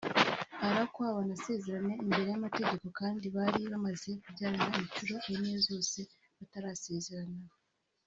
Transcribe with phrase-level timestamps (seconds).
[0.67, 5.99] arakwa banasezerana imbere y’amategeko kandi bari bamaze kubyarana inshuro enye zose
[6.37, 7.39] batarasezerana